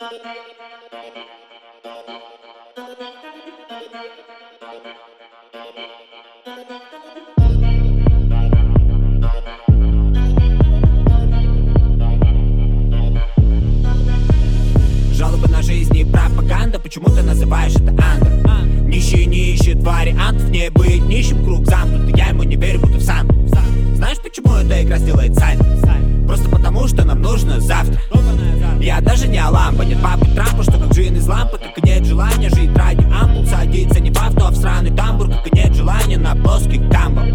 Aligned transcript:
Жалобы 0.00 0.16
на 15.48 15.60
жизнь 15.60 15.94
и 15.94 16.04
пропаганда 16.06 16.80
Почему 16.80 17.04
ты 17.14 17.22
называешь 17.22 17.74
это 17.74 17.90
андер? 17.90 18.88
Нищий 18.88 19.26
не 19.26 19.52
ищет 19.52 19.82
вариантов 19.82 20.48
Не 20.48 20.70
быть 20.70 21.02
нищим, 21.02 21.44
круг 21.44 21.66
замкнутый 21.66 22.14
Я 22.16 22.28
ему 22.28 22.44
не 22.44 22.56
верю, 22.56 22.80
будто 22.80 22.96
в 22.96 23.02
сам 23.02 23.28
Знаешь, 23.96 24.18
почему 24.22 24.54
эта 24.54 24.82
игра 24.82 24.96
сделает 24.96 25.34
сайт? 25.34 25.60
Просто 26.26 26.48
потому, 26.48 26.88
что 26.88 27.04
нам 27.04 27.20
нужно 27.20 27.60
завтра 27.60 28.00
лампы, 31.50 31.58
как 31.58 31.78
и 31.78 31.86
нет 31.86 32.04
желания 32.04 32.50
Жить 32.50 32.76
ради 32.76 33.04
ампул, 33.12 33.46
садиться 33.46 34.00
не 34.00 34.10
в 34.10 34.18
авто, 34.18 34.46
а 34.46 34.50
в 34.50 34.56
сраный 34.56 34.94
тамбур 34.94 35.28
Как 35.28 35.46
и 35.46 35.56
нет 35.56 35.74
желания 35.74 36.18
на 36.18 36.34
плоских 36.34 36.88
дамбах 36.88 37.26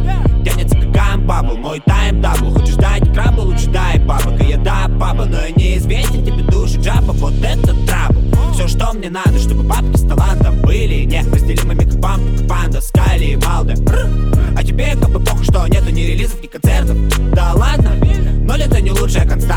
Тянется 0.44 0.78
как 0.78 1.14
амбабл, 1.14 1.58
мой 1.58 1.82
тайм 1.86 2.22
дабл. 2.22 2.52
Хочешь 2.52 2.76
дать 2.76 3.12
крабу, 3.14 3.44
лучше 3.44 3.68
дай 3.70 3.98
бабок. 4.00 4.40
И 4.42 4.50
я 4.50 4.58
да, 4.58 4.90
папа, 5.00 5.26
но 5.26 5.40
я 5.40 5.50
неизвестен 5.52 6.24
тебе 6.24 6.44
души 6.44 6.80
джаба 6.80 7.14
Вот 7.14 7.34
это 7.42 7.74
трабл. 7.88 8.22
Все, 8.54 8.68
что 8.68 8.94
мне 8.94 9.10
надо, 9.10 9.40
чтобы 9.40 9.64
бабки 9.64 9.98
с 9.98 10.04
талантом 10.04 10.62
были. 10.62 11.06
Неразделимыми 11.06 11.90
как 11.90 12.00
бамбук, 12.00 12.48
панда, 12.48 12.80
скали 12.82 13.32
и 13.32 13.36
малда. 13.38 13.74
А 14.56 14.64
тебе 14.64 14.96
как 14.96 15.10
бы 15.10 15.20
похуй, 15.20 15.44
что 15.44 15.66
нету 15.68 15.90
ни 15.90 16.02
релизов, 16.02 16.42
ни 16.44 16.48
концертов. 16.48 16.96
Да 17.34 17.54
ладно, 17.54 17.92
но 18.42 18.56
это 18.56 18.80
не 18.82 18.92
лучшая 18.92 19.28
константа 19.28 19.55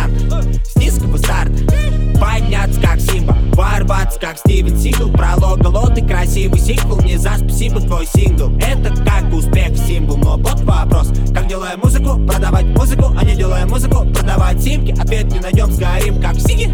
как 4.38 4.50
Стивен 4.50 4.78
Сигл 4.78 5.10
Пролог 5.10 5.58
голодный 5.58 6.06
красивый 6.06 6.58
сиквел. 6.58 7.00
Не 7.02 7.16
за 7.16 7.36
спасибо 7.38 7.80
твой 7.80 8.06
сингл. 8.06 8.52
Это 8.58 8.94
как 9.04 9.32
успех 9.32 9.76
символ. 9.76 10.16
Но 10.16 10.36
вот 10.36 10.60
вопрос. 10.60 11.12
Как 11.34 11.46
делая 11.46 11.76
музыку, 11.76 12.18
продавать 12.26 12.66
музыку 12.66 13.14
А 13.16 13.24
не 13.24 13.34
делая 13.34 13.66
музыку, 13.66 14.04
продавать 14.06 14.62
симки. 14.62 14.92
Ответ 15.00 15.32
не 15.32 15.40
найдем, 15.40 15.70
сгорим 15.72 16.20
как 16.20 16.36
сиги 16.36 16.68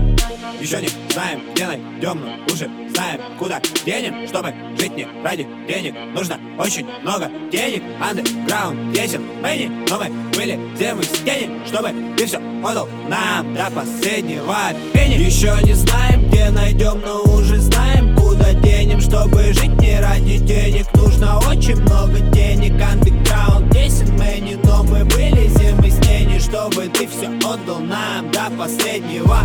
Еще 0.64 0.80
не 0.80 0.88
знаем, 1.12 1.42
где 1.52 1.66
найдем, 1.66 2.20
но 2.24 2.54
уже 2.54 2.70
знаем 2.88 3.20
Куда 3.38 3.60
денем, 3.84 4.26
чтобы 4.26 4.54
жить 4.78 4.96
не 4.96 5.06
ради 5.22 5.46
денег. 5.68 5.94
Нужно 6.14 6.40
очень 6.58 6.86
много 7.02 7.30
денег 7.52 7.82
Андеграунд, 8.00 8.92
десен, 8.94 9.26
мэни 9.42 9.70
Но 9.90 9.98
мы 9.98 10.10
были 10.34 10.58
где 10.74 10.94
мы 10.94 11.02
стенем 11.02 11.66
Чтобы 11.66 11.92
ты 12.16 12.24
все 12.24 12.38
отдал 12.38 12.88
нам 13.10 13.54
до 13.54 13.70
последнего 13.72 14.56
пени. 14.94 15.22
Еще 15.22 15.54
не 15.64 15.74
знаем, 15.74 16.26
где 16.28 16.48
найдем, 16.48 16.98
но 17.04 17.24
уже 17.24 17.58
знаем 17.58 18.16
Куда 18.16 18.54
денем, 18.54 19.02
чтобы 19.02 19.52
жить 19.52 19.78
не 19.82 20.00
ради 20.00 20.38
денег. 20.38 20.86
Нужно 20.94 21.40
очень 21.46 21.76
много 21.76 22.20
денег 22.32 22.80
Андеграунд, 22.80 23.68
десен, 23.70 24.16
мэни 24.16 24.58
Но 24.64 24.82
мы 24.82 25.04
были 25.04 25.44
мы 25.78 25.90
с 25.90 25.98
тени 26.00 26.38
Чтобы 26.38 26.88
ты 26.88 27.06
все 27.06 27.28
отдал 27.46 27.80
нам 27.80 28.30
до 28.30 28.48
последнего 28.56 29.40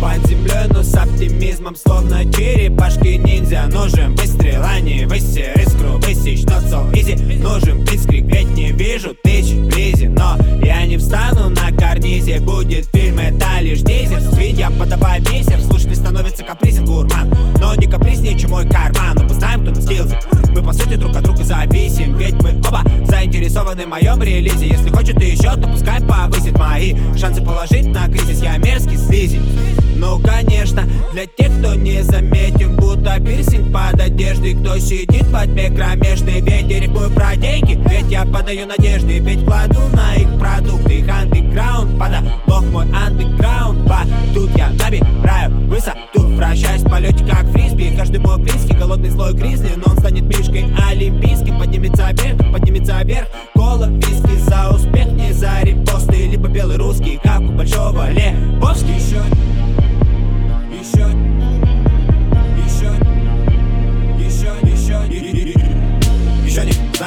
под 0.00 0.26
землей, 0.26 0.66
но 0.70 0.82
с 0.82 0.94
оптимизмом 0.94 1.76
Словно 1.76 2.24
черепашки 2.32 3.16
ниндзя. 3.16 3.66
Нужен 3.72 4.14
выстрелание, 4.14 5.06
высер 5.06 5.58
искру 5.60 5.98
Высечь. 5.98 6.44
Not 6.44 6.68
so 6.70 6.90
easy 6.92 7.16
Нужен 7.40 7.84
блицкрик, 7.84 8.24
ведь 8.24 8.48
не 8.50 8.72
вижу 8.72 9.14
тысяч 9.22 9.54
вблизи 9.54 10.08
Но 10.08 10.36
я 10.62 10.86
не 10.86 10.96
встану 10.96 11.50
на 11.50 11.72
карнизе 11.72 12.40
Будет 12.40 12.86
фильм, 12.86 13.18
это 13.18 13.60
лишь 13.60 13.80
дизель 13.80 14.22
Ведь 14.36 14.58
я 14.58 14.70
подавай 14.70 15.20
бисер 15.20 15.60
Слушай, 15.60 15.94
становится 15.94 16.44
капризен 16.44 16.84
заинтересованы 23.68 23.86
в 23.86 23.88
моем 23.88 24.22
релизе. 24.22 24.68
Если 24.68 24.90
хочет 24.90 25.20
еще, 25.22 25.54
то 25.54 25.68
пускай 25.68 26.00
повысит 26.00 26.58
мои 26.58 26.94
Шансы 27.18 27.42
положить 27.42 27.86
на 27.86 28.06
кризис. 28.06 28.42
Я 28.42 28.56
мерзкий 28.58 28.96
слизень. 28.96 29.42
Ну, 29.96 30.20
конечно, 30.20 30.84
для 31.12 31.26
тех, 31.26 31.48
кто 31.58 31.74
не 31.74 32.02
заметен 32.02 32.76
Будто 32.76 33.18
пирсинг 33.20 33.72
под 33.72 34.00
одеждой. 34.00 34.54
Кто 34.54 34.78
сидит 34.78 35.24
в 35.24 35.46
тьме 35.46 35.70
кромешной 35.70 36.40
Ведь 36.40 36.70
я 36.70 36.80
рифмую 36.80 37.10
про 37.10 37.36
деньги 37.36 37.78
Ведь 37.88 38.10
я 38.10 38.24
подаю 38.24 38.66
надежды. 38.66 39.18
Ведь 39.18 39.44
кладу 39.44 39.80
на 39.92 40.14
их 40.14 40.38
продукты. 40.38 40.98
Их 40.98 41.08
андеграунд 41.08 41.98
Подолог 41.98 42.64
мой 42.72 42.86
андеграунд. 42.92 43.78
Тут 44.34 44.50
я 44.56 44.70
набираю 44.70 45.50
высоту. 45.66 46.28
Вращаюсь 46.36 46.82
в 46.82 46.88
полете 46.88 47.24
как 47.24 47.50
фрисби. 47.50 47.94
Каждый 47.96 48.20
мой 48.20 48.38
близкий 48.38 48.74
голодный 48.74 49.10
злой 49.10 49.34
гризли. 49.34 49.70
Но 49.76 49.92
он 49.92 49.98
станет 49.98 50.22
мишкой 50.22 50.66
олимпийским. 50.88 51.58
Поднимется 51.58 52.08
вверх, 52.12 52.52
поднимется 52.52 53.02
вверх 53.02 53.26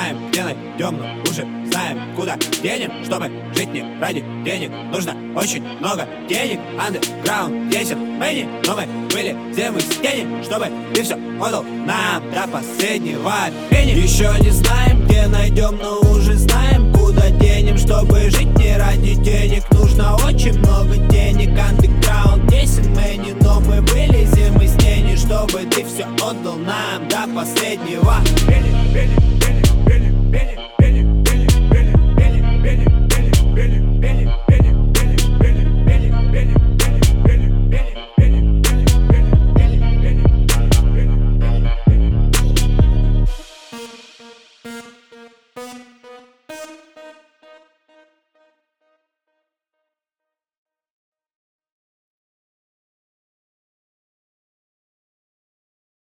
знаем, 0.01 0.29
где 0.29 0.43
найдем, 0.43 0.97
но 0.97 1.21
уже 1.29 1.45
знаем, 1.69 2.15
куда 2.15 2.37
денем, 2.63 2.91
чтобы 3.03 3.29
жить 3.55 3.71
не 3.71 3.83
ради 3.99 4.23
денег. 4.43 4.71
Нужно 4.91 5.15
очень 5.35 5.63
много 5.79 6.07
денег, 6.27 6.59
андеграунд, 6.79 7.69
десен, 7.69 7.99
мэни, 8.17 8.47
но 8.65 8.75
мы 8.75 8.87
были 9.13 9.35
где 9.51 9.69
мы 9.69 9.79
стенем, 9.79 10.43
чтобы 10.43 10.67
ты 10.93 11.03
все 11.03 11.15
отдал 11.39 11.63
нам 11.63 12.23
до 12.33 12.47
последнего 12.47 13.33
пени. 13.69 13.91
Еще 13.91 14.29
не 14.39 14.49
знаем, 14.49 15.05
где 15.05 15.27
найдем, 15.27 15.77
но 15.77 15.99
уже 15.99 16.35
знаем, 16.35 16.91
куда 16.93 17.29
денем, 17.29 17.77
чтобы 17.77 18.29
жить 18.29 18.57
не 18.57 18.77
ради 18.77 19.15
денег. 19.15 19.63
Нужно 19.71 20.15
очень 20.25 20.57
много 20.59 20.97
денег, 21.09 21.49
андеграунд, 21.59 22.47
десен, 22.47 22.89
мэни, 22.95 23.35
но 23.41 23.59
мы 23.59 23.81
были 23.81 24.27
мы 24.57 24.67
с 24.67 24.75
тени, 24.77 25.15
чтобы 25.15 25.65
ты 25.69 25.85
все 25.85 26.05
отдал 26.21 26.57
нам 26.57 27.07
до 27.07 27.27
последнего 27.35 28.15
Bend 30.31 30.57
it. 30.57 30.70